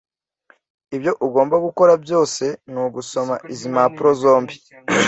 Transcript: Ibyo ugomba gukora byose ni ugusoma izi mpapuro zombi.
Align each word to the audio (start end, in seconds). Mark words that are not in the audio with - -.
Ibyo 0.95 1.11
ugomba 1.25 1.55
gukora 1.65 1.93
byose 2.03 2.43
ni 2.71 2.79
ugusoma 2.85 3.35
izi 3.51 3.67
mpapuro 3.73 4.09
zombi. 4.21 4.55